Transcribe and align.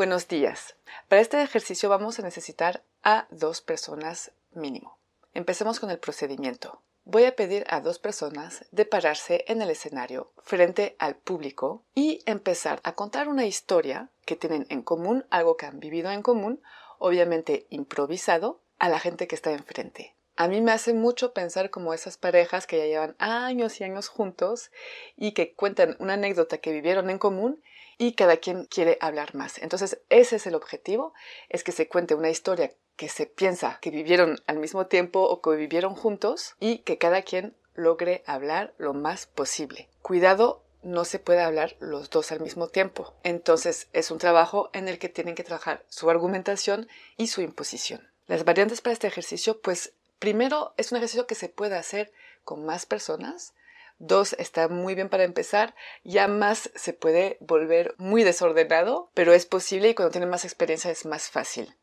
Buenos 0.00 0.28
días. 0.28 0.76
Para 1.08 1.20
este 1.20 1.42
ejercicio 1.42 1.90
vamos 1.90 2.18
a 2.18 2.22
necesitar 2.22 2.82
a 3.02 3.26
dos 3.30 3.60
personas 3.60 4.32
mínimo. 4.50 4.96
Empecemos 5.34 5.78
con 5.78 5.90
el 5.90 5.98
procedimiento. 5.98 6.80
Voy 7.04 7.24
a 7.24 7.36
pedir 7.36 7.66
a 7.68 7.82
dos 7.82 7.98
personas 7.98 8.64
de 8.70 8.86
pararse 8.86 9.44
en 9.46 9.60
el 9.60 9.68
escenario 9.68 10.32
frente 10.42 10.96
al 10.98 11.16
público 11.16 11.84
y 11.94 12.22
empezar 12.24 12.80
a 12.82 12.94
contar 12.94 13.28
una 13.28 13.44
historia 13.44 14.08
que 14.24 14.36
tienen 14.36 14.66
en 14.70 14.80
común, 14.80 15.26
algo 15.28 15.58
que 15.58 15.66
han 15.66 15.80
vivido 15.80 16.10
en 16.10 16.22
común, 16.22 16.62
obviamente 16.98 17.66
improvisado, 17.68 18.62
a 18.78 18.88
la 18.88 19.00
gente 19.00 19.28
que 19.28 19.34
está 19.34 19.52
enfrente. 19.52 20.16
A 20.36 20.48
mí 20.48 20.62
me 20.62 20.72
hace 20.72 20.94
mucho 20.94 21.34
pensar 21.34 21.68
como 21.68 21.92
esas 21.92 22.16
parejas 22.16 22.66
que 22.66 22.78
ya 22.78 22.86
llevan 22.86 23.16
años 23.18 23.78
y 23.78 23.84
años 23.84 24.08
juntos 24.08 24.70
y 25.14 25.32
que 25.32 25.52
cuentan 25.52 25.96
una 25.98 26.14
anécdota 26.14 26.56
que 26.56 26.72
vivieron 26.72 27.10
en 27.10 27.18
común 27.18 27.62
y 28.00 28.14
cada 28.14 28.38
quien 28.38 28.64
quiere 28.64 28.96
hablar 29.02 29.34
más. 29.34 29.58
Entonces, 29.58 30.00
ese 30.08 30.36
es 30.36 30.46
el 30.46 30.54
objetivo, 30.54 31.12
es 31.50 31.62
que 31.62 31.70
se 31.70 31.86
cuente 31.86 32.14
una 32.14 32.30
historia 32.30 32.72
que 32.96 33.10
se 33.10 33.26
piensa 33.26 33.78
que 33.82 33.90
vivieron 33.90 34.40
al 34.46 34.58
mismo 34.58 34.86
tiempo 34.86 35.20
o 35.20 35.42
que 35.42 35.50
vivieron 35.50 35.94
juntos 35.94 36.56
y 36.60 36.78
que 36.78 36.96
cada 36.96 37.20
quien 37.20 37.54
logre 37.74 38.22
hablar 38.24 38.72
lo 38.78 38.94
más 38.94 39.26
posible. 39.26 39.90
Cuidado, 40.00 40.62
no 40.82 41.04
se 41.04 41.18
puede 41.18 41.42
hablar 41.42 41.76
los 41.78 42.08
dos 42.08 42.32
al 42.32 42.40
mismo 42.40 42.68
tiempo. 42.68 43.12
Entonces, 43.22 43.88
es 43.92 44.10
un 44.10 44.16
trabajo 44.16 44.70
en 44.72 44.88
el 44.88 44.98
que 44.98 45.10
tienen 45.10 45.34
que 45.34 45.44
trabajar 45.44 45.84
su 45.90 46.08
argumentación 46.08 46.88
y 47.18 47.26
su 47.26 47.42
imposición. 47.42 48.08
Las 48.28 48.46
variantes 48.46 48.80
para 48.80 48.94
este 48.94 49.08
ejercicio, 49.08 49.60
pues 49.60 49.92
primero 50.18 50.72
es 50.78 50.90
un 50.90 50.96
ejercicio 50.96 51.26
que 51.26 51.34
se 51.34 51.50
puede 51.50 51.76
hacer 51.76 52.12
con 52.44 52.64
más 52.64 52.86
personas, 52.86 53.52
Dos, 54.02 54.34
está 54.38 54.68
muy 54.68 54.94
bien 54.94 55.10
para 55.10 55.24
empezar. 55.24 55.74
Ya 56.04 56.26
más 56.26 56.70
se 56.74 56.94
puede 56.94 57.36
volver 57.38 57.94
muy 57.98 58.24
desordenado, 58.24 59.10
pero 59.12 59.34
es 59.34 59.44
posible 59.44 59.90
y 59.90 59.94
cuando 59.94 60.10
tienen 60.10 60.30
más 60.30 60.46
experiencia 60.46 60.90
es 60.90 61.04
más 61.04 61.28
fácil. 61.28 61.76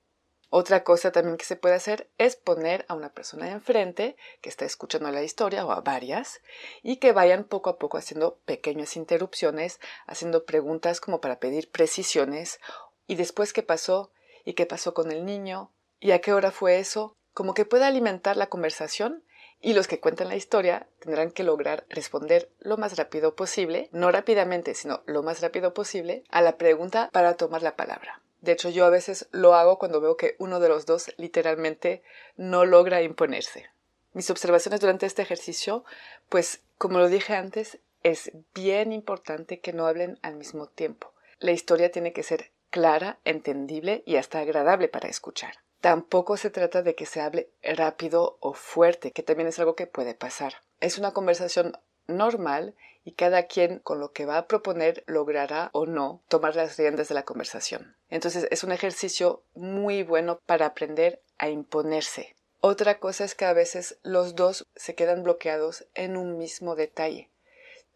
Otra 0.49 0.83
cosa 0.83 1.11
también 1.11 1.37
que 1.37 1.45
se 1.45 1.57
puede 1.57 1.75
hacer 1.75 2.09
es 2.17 2.35
poner 2.35 2.85
a 2.87 2.95
una 2.95 3.13
persona 3.13 3.51
enfrente 3.51 4.15
que 4.41 4.49
está 4.49 4.65
escuchando 4.65 5.11
la 5.11 5.21
historia 5.21 5.63
o 5.63 5.71
a 5.71 5.81
varias 5.81 6.41
y 6.81 6.97
que 6.97 7.11
vayan 7.11 7.43
poco 7.43 7.69
a 7.69 7.77
poco 7.77 7.99
haciendo 7.99 8.39
pequeñas 8.45 8.95
interrupciones, 8.95 9.79
haciendo 10.07 10.43
preguntas 10.45 10.99
como 10.99 11.21
para 11.21 11.39
pedir 11.39 11.69
precisiones 11.69 12.59
y 13.05 13.13
después 13.13 13.53
qué 13.53 13.61
pasó 13.61 14.11
y 14.43 14.53
qué 14.53 14.65
pasó 14.65 14.95
con 14.95 15.11
el 15.11 15.23
niño 15.23 15.71
y 15.99 16.11
a 16.11 16.21
qué 16.21 16.33
hora 16.33 16.49
fue 16.49 16.79
eso, 16.79 17.15
como 17.35 17.53
que 17.53 17.65
pueda 17.65 17.85
alimentar 17.85 18.37
la 18.37 18.47
conversación 18.47 19.23
y 19.61 19.73
los 19.73 19.87
que 19.87 19.99
cuentan 19.99 20.29
la 20.29 20.35
historia 20.35 20.87
tendrán 20.99 21.31
que 21.31 21.43
lograr 21.43 21.85
responder 21.89 22.49
lo 22.59 22.77
más 22.77 22.97
rápido 22.97 23.35
posible, 23.35 23.89
no 23.91 24.11
rápidamente, 24.11 24.75
sino 24.75 25.01
lo 25.05 25.23
más 25.23 25.41
rápido 25.41 25.73
posible, 25.73 26.23
a 26.29 26.41
la 26.41 26.57
pregunta 26.57 27.09
para 27.11 27.35
tomar 27.35 27.63
la 27.63 27.75
palabra. 27.75 28.21
De 28.41 28.51
hecho, 28.51 28.69
yo 28.69 28.85
a 28.85 28.89
veces 28.89 29.27
lo 29.31 29.55
hago 29.55 29.79
cuando 29.79 29.99
veo 29.99 30.15
que 30.15 30.35
uno 30.37 30.59
de 30.59 30.69
los 30.69 30.85
dos 30.85 31.11
literalmente 31.17 32.03
no 32.35 32.65
logra 32.65 33.01
imponerse. 33.01 33.65
Mis 34.13 34.29
observaciones 34.29 34.79
durante 34.79 35.05
este 35.05 35.21
ejercicio, 35.21 35.83
pues 36.29 36.61
como 36.77 36.99
lo 36.99 37.09
dije 37.09 37.33
antes, 37.33 37.79
es 38.03 38.31
bien 38.53 38.91
importante 38.91 39.59
que 39.59 39.73
no 39.73 39.87
hablen 39.87 40.19
al 40.21 40.35
mismo 40.35 40.67
tiempo. 40.67 41.13
La 41.39 41.51
historia 41.51 41.91
tiene 41.91 42.13
que 42.13 42.23
ser 42.23 42.51
clara, 42.69 43.19
entendible 43.25 44.03
y 44.05 44.17
hasta 44.17 44.39
agradable 44.39 44.87
para 44.87 45.09
escuchar. 45.09 45.55
Tampoco 45.81 46.37
se 46.37 46.49
trata 46.49 46.81
de 46.81 46.95
que 46.95 47.05
se 47.05 47.21
hable 47.21 47.49
rápido 47.61 48.37
o 48.39 48.53
fuerte, 48.53 49.11
que 49.11 49.23
también 49.23 49.47
es 49.47 49.59
algo 49.59 49.75
que 49.75 49.87
puede 49.87 50.15
pasar. 50.15 50.55
Es 50.79 50.97
una 50.97 51.13
conversación 51.13 51.77
normal 52.07 52.75
y 53.03 53.13
cada 53.13 53.43
quien 53.43 53.79
con 53.79 53.99
lo 53.99 54.11
que 54.11 54.25
va 54.25 54.37
a 54.37 54.47
proponer 54.47 55.03
logrará 55.07 55.69
o 55.73 55.85
no 55.85 56.23
tomar 56.27 56.55
las 56.55 56.77
riendas 56.77 57.07
de 57.07 57.15
la 57.15 57.23
conversación. 57.23 57.95
Entonces 58.09 58.47
es 58.51 58.63
un 58.63 58.71
ejercicio 58.71 59.43
muy 59.53 60.03
bueno 60.03 60.39
para 60.45 60.65
aprender 60.65 61.21
a 61.37 61.49
imponerse. 61.49 62.35
Otra 62.59 62.99
cosa 62.99 63.23
es 63.23 63.35
que 63.35 63.45
a 63.45 63.53
veces 63.53 63.99
los 64.03 64.35
dos 64.35 64.65
se 64.75 64.95
quedan 64.95 65.23
bloqueados 65.23 65.87
en 65.93 66.17
un 66.17 66.37
mismo 66.37 66.75
detalle 66.75 67.29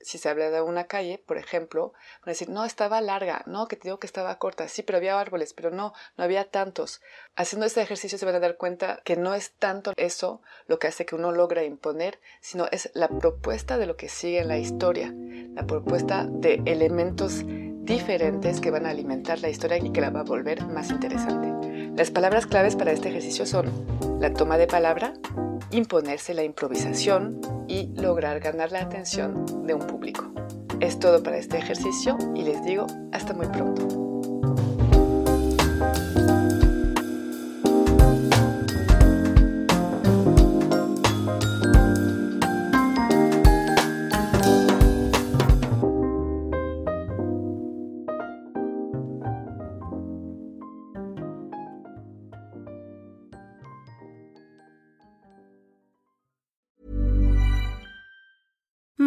si 0.03 0.17
se 0.17 0.29
habla 0.29 0.49
de 0.49 0.61
una 0.61 0.85
calle, 0.85 1.23
por 1.25 1.37
ejemplo, 1.37 1.93
van 2.21 2.29
a 2.29 2.31
decir, 2.31 2.49
no, 2.49 2.65
estaba 2.65 3.01
larga, 3.01 3.43
no, 3.45 3.67
que 3.67 3.75
te 3.75 3.87
digo 3.87 3.99
que 3.99 4.07
estaba 4.07 4.37
corta, 4.37 4.67
sí, 4.67 4.83
pero 4.83 4.97
había 4.97 5.19
árboles, 5.19 5.53
pero 5.53 5.71
no, 5.71 5.93
no 6.17 6.23
había 6.23 6.49
tantos. 6.49 7.01
Haciendo 7.35 7.65
este 7.65 7.81
ejercicio 7.81 8.17
se 8.17 8.25
van 8.25 8.35
a 8.35 8.39
dar 8.39 8.57
cuenta 8.57 9.01
que 9.03 9.15
no 9.15 9.33
es 9.33 9.51
tanto 9.53 9.93
eso 9.97 10.41
lo 10.67 10.79
que 10.79 10.87
hace 10.87 11.05
que 11.05 11.15
uno 11.15 11.31
logra 11.31 11.63
imponer, 11.63 12.19
sino 12.41 12.67
es 12.71 12.91
la 12.93 13.07
propuesta 13.07 13.77
de 13.77 13.85
lo 13.85 13.97
que 13.97 14.09
sigue 14.09 14.39
en 14.39 14.47
la 14.47 14.57
historia, 14.57 15.13
la 15.53 15.65
propuesta 15.65 16.25
de 16.27 16.61
elementos 16.65 17.43
diferentes 17.45 18.61
que 18.61 18.71
van 18.71 18.85
a 18.85 18.91
alimentar 18.91 19.39
la 19.39 19.49
historia 19.49 19.77
y 19.77 19.91
que 19.91 20.01
la 20.01 20.11
va 20.11 20.21
a 20.21 20.23
volver 20.23 20.65
más 20.67 20.89
interesante. 20.91 21.91
Las 21.95 22.11
palabras 22.11 22.47
claves 22.47 22.75
para 22.75 22.91
este 22.91 23.09
ejercicio 23.09 23.45
son 23.45 24.19
la 24.19 24.33
toma 24.33 24.57
de 24.57 24.67
palabra, 24.67 25.13
imponerse 25.71 26.33
la 26.33 26.43
improvisación 26.43 27.39
y 27.67 27.87
lograr 27.95 28.39
ganar 28.39 28.71
la 28.71 28.81
atención 28.81 29.45
de 29.65 29.73
un 29.73 29.87
público. 29.87 30.31
Es 30.79 30.99
todo 30.99 31.21
para 31.21 31.37
este 31.37 31.57
ejercicio 31.57 32.17
y 32.35 32.43
les 32.43 32.63
digo 32.63 32.87
hasta 33.11 33.33
muy 33.33 33.47
pronto. 33.47 34.10